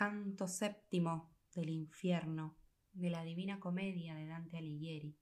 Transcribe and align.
Canto 0.00 0.48
séptimo 0.48 1.30
del 1.54 1.68
infierno 1.68 2.56
de 2.94 3.10
la 3.10 3.22
Divina 3.22 3.60
Comedia 3.60 4.14
de 4.14 4.28
Dante 4.28 4.56
Alighieri. 4.56 5.14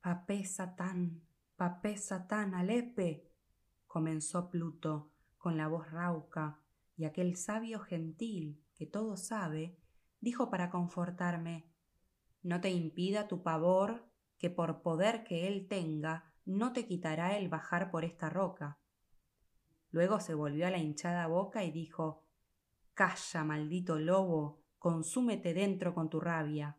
Papé 0.00 0.44
Satán, 0.44 1.20
papé 1.56 1.96
Satán, 1.96 2.54
alepe, 2.54 3.28
comenzó 3.88 4.50
Pluto 4.50 5.10
con 5.36 5.56
la 5.56 5.66
voz 5.66 5.90
rauca, 5.90 6.60
y 6.96 7.06
aquel 7.06 7.34
sabio 7.34 7.80
gentil 7.80 8.62
que 8.76 8.86
todo 8.86 9.16
sabe, 9.16 9.76
dijo 10.20 10.48
para 10.48 10.70
confortarme, 10.70 11.68
no 12.44 12.60
te 12.60 12.70
impida 12.70 13.26
tu 13.26 13.42
pavor, 13.42 14.08
que 14.38 14.48
por 14.48 14.82
poder 14.82 15.24
que 15.24 15.48
él 15.48 15.66
tenga, 15.66 16.32
no 16.44 16.72
te 16.72 16.86
quitará 16.86 17.36
el 17.36 17.48
bajar 17.48 17.90
por 17.90 18.04
esta 18.04 18.30
roca. 18.30 18.78
Luego 19.90 20.20
se 20.20 20.34
volvió 20.34 20.68
a 20.68 20.70
la 20.70 20.78
hinchada 20.78 21.26
boca 21.26 21.64
y 21.64 21.72
dijo, 21.72 22.29
Calla, 23.00 23.44
maldito 23.44 23.98
lobo, 23.98 24.62
consúmete 24.78 25.54
dentro 25.54 25.94
con 25.94 26.10
tu 26.10 26.20
rabia. 26.20 26.76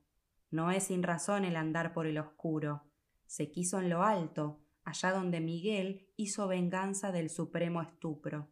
No 0.51 0.69
es 0.69 0.83
sin 0.83 1.01
razón 1.01 1.45
el 1.45 1.55
andar 1.55 1.93
por 1.93 2.05
el 2.05 2.19
oscuro. 2.19 2.83
Se 3.25 3.49
quiso 3.49 3.79
en 3.79 3.89
lo 3.89 4.03
alto, 4.03 4.61
allá 4.83 5.13
donde 5.13 5.39
Miguel 5.39 6.11
hizo 6.17 6.47
venganza 6.47 7.11
del 7.11 7.31
supremo 7.31 7.81
estupro. 7.81 8.51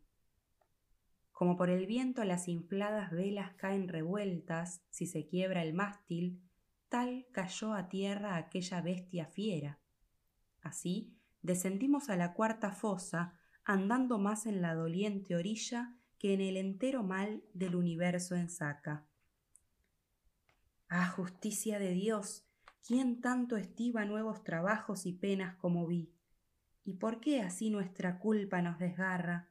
Como 1.31 1.57
por 1.57 1.69
el 1.69 1.85
viento 1.85 2.23
las 2.23 2.47
infladas 2.47 3.11
velas 3.11 3.53
caen 3.53 3.87
revueltas 3.87 4.81
si 4.89 5.05
se 5.05 5.27
quiebra 5.27 5.61
el 5.61 5.75
mástil, 5.75 6.41
tal 6.87 7.27
cayó 7.31 7.75
a 7.75 7.87
tierra 7.87 8.35
aquella 8.35 8.81
bestia 8.81 9.27
fiera. 9.27 9.79
Así 10.63 11.13
descendimos 11.43 12.09
a 12.09 12.15
la 12.15 12.33
cuarta 12.33 12.71
fosa, 12.71 13.39
andando 13.63 14.17
más 14.17 14.47
en 14.47 14.63
la 14.63 14.73
doliente 14.73 15.35
orilla 15.35 15.98
que 16.19 16.33
en 16.33 16.41
el 16.41 16.57
entero 16.57 17.01
mal 17.01 17.41
del 17.53 17.75
universo 17.75 18.35
ensaca. 18.35 19.05
Ah, 20.89 21.07
justicia 21.07 21.79
de 21.79 21.93
Dios, 21.93 22.45
¿quién 22.85 23.21
tanto 23.21 23.55
estiva 23.55 24.03
nuevos 24.05 24.43
trabajos 24.43 25.05
y 25.05 25.13
penas 25.13 25.55
como 25.55 25.87
vi? 25.87 26.13
¿Y 26.83 26.95
por 26.95 27.21
qué 27.21 27.41
así 27.41 27.69
nuestra 27.69 28.19
culpa 28.19 28.61
nos 28.61 28.79
desgarra? 28.79 29.49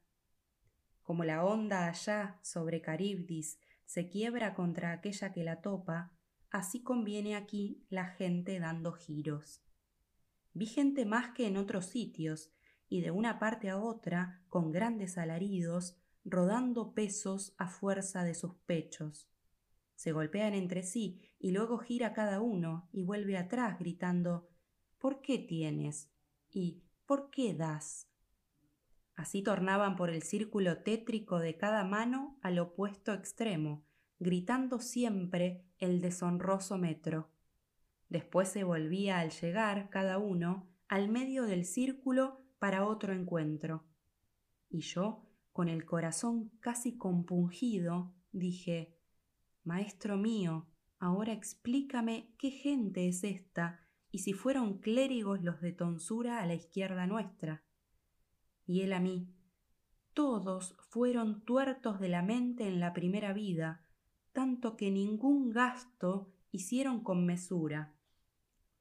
Como 1.03 1.25
la 1.25 1.43
onda 1.43 1.89
allá 1.89 2.39
sobre 2.43 2.83
Caribdis 2.83 3.59
se 3.87 4.11
quiebra 4.11 4.55
contra 4.55 4.93
aquella 4.93 5.33
que 5.33 5.45
la 5.45 5.63
topa, 5.63 6.13
así 6.51 6.83
conviene 6.83 7.35
aquí 7.35 7.83
la 7.89 8.05
gente 8.07 8.59
dando 8.59 8.93
giros. 8.93 9.63
Vi 10.53 10.67
gente 10.67 11.07
más 11.07 11.31
que 11.31 11.47
en 11.47 11.57
otros 11.57 11.87
sitios, 11.87 12.51
y 12.91 13.01
de 13.01 13.11
una 13.11 13.39
parte 13.39 13.71
a 13.71 13.79
otra, 13.79 14.43
con 14.49 14.73
grandes 14.73 15.17
alaridos, 15.17 15.97
rodando 16.31 16.95
pesos 16.95 17.55
a 17.59 17.69
fuerza 17.69 18.25
de 18.25 18.35
sus 18.35 18.55
pechos. 18.67 19.29
Se 19.95 20.13
golpean 20.13 20.55
entre 20.55 20.83
sí 20.83 21.21
y 21.39 21.51
luego 21.53 21.79
gira 21.79 22.13
cada 22.13 22.41
uno 22.41 22.89
y 22.93 23.03
vuelve 23.03 23.37
atrás 23.37 23.79
gritando 23.79 24.49
¿Por 24.99 25.21
qué 25.21 25.39
tienes? 25.39 26.11
y 26.51 26.83
¿Por 27.07 27.31
qué 27.31 27.55
das? 27.55 28.09
Así 29.15 29.43
tornaban 29.43 29.97
por 29.97 30.11
el 30.11 30.23
círculo 30.23 30.83
tétrico 30.83 31.39
de 31.41 31.57
cada 31.57 31.83
mano 31.83 32.39
al 32.43 32.59
opuesto 32.59 33.13
extremo, 33.13 33.85
gritando 34.21 34.79
siempre 34.79 35.65
el 35.79 36.01
deshonroso 36.01 36.79
metro. 36.79 37.31
Después 38.09 38.49
se 38.49 38.63
volvía 38.63 39.19
al 39.19 39.31
llegar 39.31 39.91
cada 39.91 40.19
uno 40.19 40.69
al 40.87 41.09
medio 41.09 41.45
del 41.45 41.65
círculo 41.65 42.41
para 42.59 42.87
otro 42.87 43.13
encuentro. 43.13 43.85
Y 44.71 44.81
yo 44.81 45.27
con 45.53 45.69
el 45.69 45.85
corazón 45.85 46.51
casi 46.61 46.97
compungido, 46.97 48.15
dije, 48.33 48.97
Maestro 49.65 50.17
mío, 50.17 50.67
ahora 50.99 51.33
explícame 51.33 52.35
qué 52.39 52.51
gente 52.51 53.09
es 53.09 53.25
esta 53.25 53.81
y 54.11 54.21
si 54.21 54.33
fueron 54.33 54.79
clérigos 54.79 55.43
los 55.43 55.61
de 55.61 55.73
tonsura 55.73 56.41
a 56.41 56.47
la 56.47 56.55
izquierda 56.55 57.07
nuestra. 57.07 57.63
Y 58.67 58.83
él 58.83 58.93
a 58.93 59.01
mí, 59.01 59.35
todos 60.15 60.75
fueron 60.91 61.45
tuertos 61.45 62.01
de 62.01 62.09
la 62.09 62.23
mente 62.23 62.67
en 62.67 62.81
la 62.81 62.93
primera 62.93 63.33
vida, 63.33 63.85
tanto 64.33 64.77
que 64.77 64.91
ningún 64.91 65.51
gasto 65.51 66.33
hicieron 66.51 67.03
con 67.03 67.27
mesura. 67.27 67.95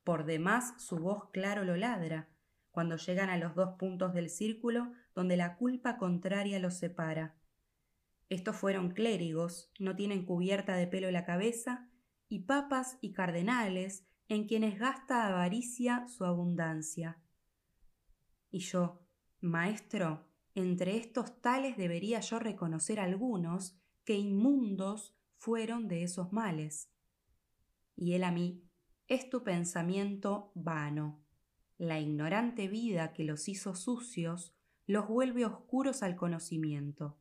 Por 0.03 0.25
demás 0.25 0.73
su 0.81 0.97
voz 0.97 1.29
claro 1.31 1.63
lo 1.63 1.75
ladra, 1.75 2.29
cuando 2.77 2.97
llegan 2.97 3.31
a 3.31 3.37
los 3.37 3.55
dos 3.55 3.75
puntos 3.79 4.13
del 4.13 4.29
círculo 4.29 4.91
donde 5.15 5.35
la 5.35 5.55
culpa 5.57 5.97
contraria 5.97 6.59
los 6.59 6.75
separa. 6.75 7.35
Estos 8.29 8.55
fueron 8.55 8.91
clérigos, 8.91 9.71
no 9.79 9.95
tienen 9.95 10.23
cubierta 10.27 10.75
de 10.75 10.85
pelo 10.85 11.09
la 11.09 11.25
cabeza, 11.25 11.89
y 12.29 12.41
papas 12.41 12.99
y 13.01 13.13
cardenales 13.13 14.05
en 14.27 14.47
quienes 14.47 14.77
gasta 14.77 15.25
avaricia 15.25 16.07
su 16.07 16.23
abundancia. 16.23 17.19
Y 18.51 18.59
yo, 18.59 19.01
maestro, 19.41 20.27
entre 20.53 20.97
estos 20.97 21.41
tales 21.41 21.77
debería 21.77 22.19
yo 22.19 22.37
reconocer 22.37 22.99
algunos 22.99 23.75
que 24.03 24.13
inmundos 24.13 25.17
fueron 25.37 25.87
de 25.87 26.03
esos 26.03 26.31
males. 26.31 26.91
Y 27.95 28.13
él 28.13 28.23
a 28.23 28.29
mí, 28.29 28.69
es 29.07 29.31
tu 29.31 29.43
pensamiento 29.43 30.51
vano. 30.53 31.26
La 31.77 31.99
ignorante 31.99 32.67
vida 32.67 33.13
que 33.13 33.23
los 33.23 33.47
hizo 33.47 33.75
sucios 33.75 34.55
los 34.87 35.07
vuelve 35.07 35.45
oscuros 35.45 36.01
al 36.01 36.15
conocimiento. 36.15 37.19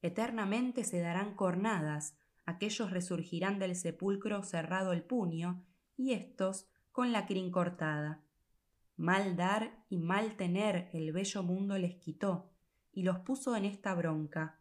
Eternamente 0.00 0.84
se 0.84 1.00
darán 1.00 1.34
cornadas, 1.34 2.16
aquellos 2.44 2.90
resurgirán 2.90 3.58
del 3.58 3.76
sepulcro 3.76 4.42
cerrado 4.42 4.92
el 4.92 5.02
puño, 5.02 5.64
y 5.96 6.12
éstos 6.12 6.66
con 6.90 7.12
la 7.12 7.26
crin 7.26 7.50
cortada. 7.50 8.24
Mal 8.96 9.36
dar 9.36 9.84
y 9.88 9.98
mal 9.98 10.36
tener 10.36 10.88
el 10.92 11.12
bello 11.12 11.42
mundo 11.42 11.76
les 11.78 11.96
quitó, 11.96 12.50
y 12.92 13.02
los 13.02 13.18
puso 13.20 13.54
en 13.56 13.64
esta 13.64 13.94
bronca. 13.94 14.60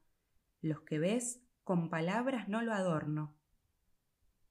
Los 0.61 0.81
que 0.81 0.99
ves, 0.99 1.43
con 1.63 1.89
palabras 1.89 2.49
no 2.49 2.61
lo 2.61 2.73
adorno. 2.73 3.35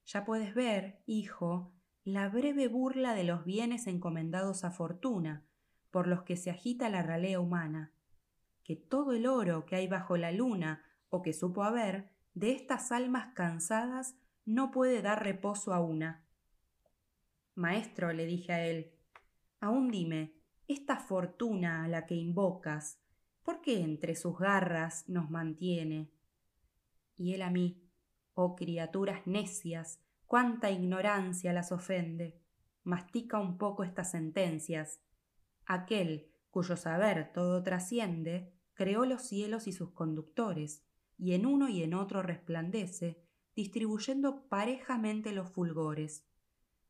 Ya 0.05 0.25
puedes 0.25 0.55
ver, 0.55 1.03
hijo, 1.05 1.73
la 2.03 2.29
breve 2.29 2.67
burla 2.67 3.13
de 3.13 3.23
los 3.23 3.45
bienes 3.45 3.85
encomendados 3.85 4.63
a 4.63 4.71
fortuna, 4.71 5.45
por 5.91 6.07
los 6.07 6.23
que 6.23 6.35
se 6.35 6.49
agita 6.49 6.89
la 6.89 7.03
ralea 7.03 7.39
humana, 7.39 7.91
que 8.63 8.75
todo 8.75 9.11
el 9.13 9.27
oro 9.27 9.65
que 9.65 9.75
hay 9.75 9.87
bajo 9.87 10.17
la 10.17 10.31
luna 10.31 10.83
o 11.09 11.21
que 11.21 11.33
supo 11.33 11.63
haber, 11.63 12.09
de 12.33 12.53
estas 12.53 12.91
almas 12.91 13.33
cansadas 13.35 14.15
no 14.45 14.71
puede 14.71 15.01
dar 15.01 15.23
reposo 15.23 15.73
a 15.73 15.81
una. 15.81 16.25
Maestro, 17.53 18.13
le 18.13 18.25
dije 18.25 18.53
a 18.53 18.65
él, 18.65 18.93
aún 19.59 19.91
dime, 19.91 20.33
esta 20.67 20.97
fortuna 20.97 21.83
a 21.83 21.87
la 21.87 22.05
que 22.05 22.15
invocas, 22.15 22.99
¿por 23.43 23.61
qué 23.61 23.81
entre 23.81 24.15
sus 24.15 24.39
garras 24.39 25.07
nos 25.07 25.29
mantiene? 25.29 26.09
Y 27.17 27.33
él 27.33 27.41
a 27.41 27.49
mí, 27.49 27.83
oh 28.33 28.55
criaturas 28.55 29.27
necias, 29.27 29.99
cuánta 30.31 30.71
ignorancia 30.71 31.51
las 31.51 31.73
ofende. 31.73 32.39
Mastica 32.85 33.37
un 33.37 33.57
poco 33.57 33.83
estas 33.83 34.11
sentencias, 34.11 35.01
Aquel 35.65 36.31
cuyo 36.51 36.77
saber 36.77 37.33
todo 37.33 37.61
trasciende, 37.63 38.53
creó 38.73 39.03
los 39.03 39.23
cielos 39.23 39.67
y 39.67 39.73
sus 39.73 39.91
conductores, 39.91 40.85
y 41.17 41.33
en 41.33 41.45
uno 41.45 41.67
y 41.67 41.83
en 41.83 41.93
otro 41.93 42.21
resplandece, 42.21 43.21
distribuyendo 43.57 44.47
parejamente 44.47 45.33
los 45.33 45.49
fulgores. 45.49 46.25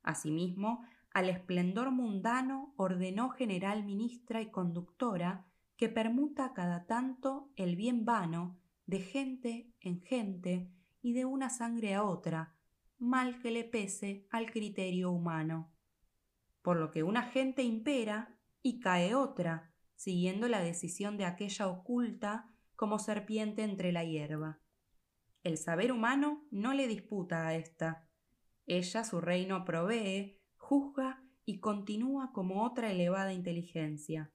Asimismo, 0.03 0.85
al 1.11 1.27
esplendor 1.27 1.89
mundano 1.89 2.75
ordenó 2.77 3.29
general 3.31 3.83
ministra 3.83 4.43
y 4.43 4.51
conductora 4.51 5.47
que 5.77 5.89
permuta 5.89 6.53
cada 6.53 6.85
tanto 6.85 7.49
el 7.55 7.75
bien 7.75 8.05
vano 8.05 8.59
de 8.85 8.99
gente 8.99 9.73
en 9.79 9.99
gente 9.99 10.71
y 11.01 11.13
de 11.13 11.25
una 11.25 11.49
sangre 11.49 11.95
a 11.95 12.03
otra, 12.03 12.55
mal 13.01 13.39
que 13.39 13.51
le 13.51 13.63
pese 13.63 14.27
al 14.29 14.51
criterio 14.51 15.11
humano. 15.11 15.73
Por 16.61 16.77
lo 16.77 16.91
que 16.91 17.03
una 17.03 17.23
gente 17.23 17.63
impera 17.63 18.37
y 18.61 18.79
cae 18.79 19.15
otra, 19.15 19.73
siguiendo 19.95 20.47
la 20.47 20.61
decisión 20.61 21.17
de 21.17 21.25
aquella 21.25 21.67
oculta 21.67 22.53
como 22.75 22.99
serpiente 22.99 23.63
entre 23.63 23.91
la 23.91 24.03
hierba. 24.03 24.59
El 25.43 25.57
saber 25.57 25.91
humano 25.91 26.45
no 26.51 26.73
le 26.73 26.87
disputa 26.87 27.47
a 27.47 27.55
ésta. 27.55 28.07
Ella 28.67 29.03
su 29.03 29.19
reino 29.19 29.65
provee, 29.65 30.39
juzga 30.57 31.23
y 31.43 31.59
continúa 31.59 32.31
como 32.31 32.63
otra 32.63 32.91
elevada 32.91 33.33
inteligencia. 33.33 34.31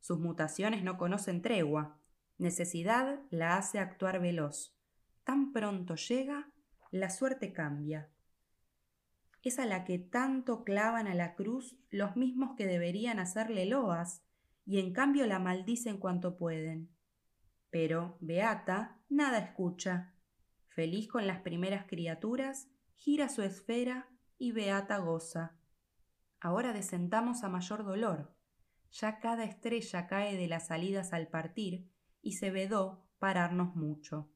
Sus 0.00 0.18
mutaciones 0.18 0.84
no 0.84 0.98
conocen 0.98 1.40
tregua. 1.40 1.98
Necesidad 2.36 3.20
la 3.30 3.56
hace 3.56 3.78
actuar 3.78 4.20
veloz. 4.20 4.76
Tan 5.24 5.52
pronto 5.52 5.94
llega, 5.96 6.52
la 6.90 7.10
suerte 7.10 7.52
cambia 7.52 8.10
es 9.48 9.58
a 9.58 9.66
la 9.66 9.84
que 9.84 9.98
tanto 9.98 10.62
clavan 10.62 11.06
a 11.06 11.14
la 11.14 11.34
cruz 11.34 11.76
los 11.90 12.16
mismos 12.16 12.54
que 12.56 12.66
deberían 12.66 13.18
hacerle 13.18 13.66
loas, 13.66 14.22
y 14.64 14.78
en 14.78 14.92
cambio 14.92 15.26
la 15.26 15.38
maldicen 15.38 15.98
cuanto 15.98 16.36
pueden. 16.36 16.90
Pero 17.70 18.18
Beata 18.20 19.00
nada 19.08 19.38
escucha. 19.38 20.14
Feliz 20.68 21.08
con 21.08 21.26
las 21.26 21.40
primeras 21.40 21.86
criaturas, 21.86 22.68
gira 22.96 23.28
su 23.28 23.42
esfera 23.42 24.08
y 24.36 24.52
Beata 24.52 24.98
goza. 24.98 25.56
Ahora 26.40 26.72
descentamos 26.72 27.42
a 27.42 27.48
mayor 27.48 27.84
dolor. 27.84 28.34
Ya 28.90 29.18
cada 29.18 29.44
estrella 29.44 30.06
cae 30.06 30.36
de 30.36 30.46
las 30.46 30.68
salidas 30.68 31.12
al 31.12 31.28
partir 31.28 31.90
y 32.20 32.32
se 32.32 32.50
vedó 32.50 33.06
pararnos 33.18 33.74
mucho. 33.74 34.30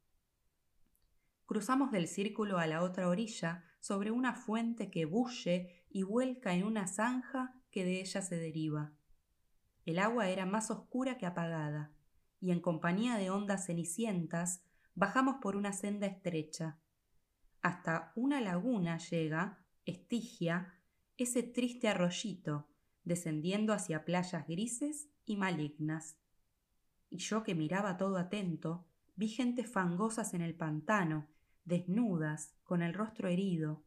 Cruzamos 1.47 1.91
del 1.91 2.09
círculo 2.09 2.59
a 2.59 2.67
la 2.67 2.83
otra 2.83 3.09
orilla 3.09 3.65
sobre 3.81 4.11
una 4.11 4.35
fuente 4.35 4.91
que 4.91 5.05
bulle 5.05 5.85
y 5.91 6.03
vuelca 6.03 6.55
en 6.55 6.65
una 6.65 6.87
zanja 6.87 7.55
que 7.71 7.85
de 7.85 8.01
ella 8.01 8.23
se 8.23 8.37
deriva. 8.37 8.93
El 9.85 9.99
agua 9.99 10.29
era 10.29 10.47
más 10.47 10.71
oscura 10.71 11.19
que 11.19 11.27
apagada, 11.27 11.93
y 12.41 12.53
en 12.53 12.61
compañía 12.61 13.17
de 13.17 13.31
ondas 13.31 13.67
cenicientas 13.67 14.65
bajamos 14.95 15.37
por 15.41 15.57
una 15.57 15.73
senda 15.73 16.07
estrecha. 16.07 16.79
Hasta 17.61 18.13
una 18.15 18.41
laguna 18.41 18.99
llega, 18.99 19.59
Estigia, 19.85 20.79
ese 21.17 21.43
triste 21.43 21.89
arroyito, 21.89 22.69
descendiendo 23.05 23.73
hacia 23.73 24.05
playas 24.05 24.47
grises 24.47 25.09
y 25.25 25.37
malignas. 25.37 26.19
Y 27.11 27.19
yo 27.19 27.43
que 27.43 27.55
miraba 27.55 27.97
todo 27.97 28.17
atento, 28.17 28.87
vi 29.17 29.29
gente 29.29 29.65
fangosas 29.65 30.35
en 30.35 30.43
el 30.43 30.55
pantano, 30.55 31.29
desnudas, 31.65 32.55
con 32.65 32.83
el 32.83 32.95
rostro 32.95 33.29
herido. 33.29 33.83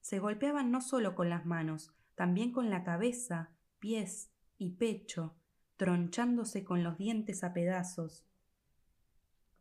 Se 0.00 0.18
golpeaban 0.18 0.70
no 0.70 0.80
solo 0.80 1.14
con 1.14 1.30
las 1.30 1.46
manos, 1.46 1.92
también 2.14 2.52
con 2.52 2.70
la 2.70 2.84
cabeza, 2.84 3.50
pies 3.78 4.30
y 4.56 4.70
pecho, 4.70 5.36
tronchándose 5.76 6.64
con 6.64 6.82
los 6.82 6.98
dientes 6.98 7.44
a 7.44 7.52
pedazos. 7.52 8.26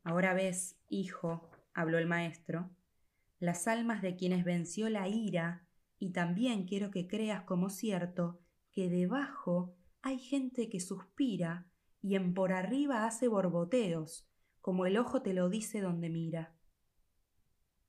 Ahora 0.03 0.33
ves, 0.33 0.77
hijo, 0.89 1.49
habló 1.73 1.97
el 1.97 2.07
maestro, 2.07 2.71
las 3.39 3.67
almas 3.67 4.01
de 4.01 4.15
quienes 4.15 4.43
venció 4.43 4.89
la 4.89 5.07
ira, 5.07 5.67
y 5.99 6.11
también 6.11 6.65
quiero 6.65 6.91
que 6.91 7.07
creas 7.07 7.43
como 7.43 7.69
cierto 7.69 8.39
que 8.71 8.89
debajo 8.89 9.75
hay 10.01 10.19
gente 10.19 10.69
que 10.69 10.79
suspira 10.79 11.67
y 12.01 12.15
en 12.15 12.33
por 12.33 12.53
arriba 12.53 13.05
hace 13.05 13.27
borboteos, 13.27 14.27
como 14.61 14.85
el 14.85 14.97
ojo 14.97 15.21
te 15.21 15.33
lo 15.33 15.49
dice 15.49 15.81
donde 15.81 16.09
mira. 16.09 16.56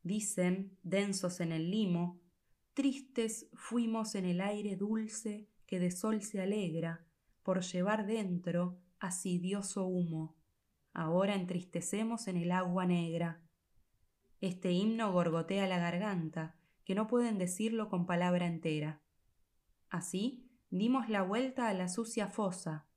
Dicen, 0.09 0.75
densos 0.83 1.39
en 1.39 1.53
el 1.53 1.71
limo, 1.71 2.19
tristes 2.73 3.51
fuimos 3.53 4.15
en 4.15 4.25
el 4.25 4.41
aire 4.41 4.75
dulce 4.75 5.51
que 5.67 5.79
de 5.79 5.91
sol 5.91 6.23
se 6.23 6.41
alegra, 6.41 7.05
por 7.43 7.61
llevar 7.61 8.07
dentro 8.07 8.81
asidioso 9.01 9.85
humo. 9.85 10.35
Ahora 10.95 11.35
entristecemos 11.35 12.27
en 12.27 12.39
el 12.39 12.53
agua 12.53 12.87
negra. 12.87 13.43
Este 14.41 14.73
himno 14.73 15.13
gorgotea 15.13 15.67
la 15.67 15.79
garganta, 15.79 16.57
que 16.85 16.95
no 16.95 17.07
pueden 17.07 17.37
decirlo 17.37 17.91
con 17.91 18.07
palabra 18.07 18.47
entera. 18.47 19.03
Así 19.91 20.49
dimos 20.71 21.11
la 21.11 21.21
vuelta 21.21 21.69
a 21.69 21.75
la 21.75 21.91
sucia 21.91 22.29
fosa. 22.29 22.89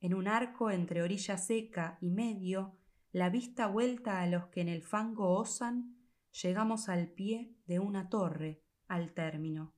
En 0.00 0.14
un 0.14 0.26
arco 0.26 0.72
entre 0.72 1.02
orilla 1.02 1.38
seca 1.38 1.96
y 2.00 2.10
medio, 2.10 2.76
la 3.12 3.30
vista 3.30 3.68
vuelta 3.68 4.20
a 4.20 4.26
los 4.26 4.48
que 4.48 4.62
en 4.62 4.68
el 4.68 4.82
fango 4.82 5.28
osan, 5.28 5.95
llegamos 6.42 6.88
al 6.88 7.08
pie 7.08 7.56
de 7.66 7.78
una 7.78 8.08
torre, 8.08 8.62
al 8.88 9.14
término. 9.14 9.75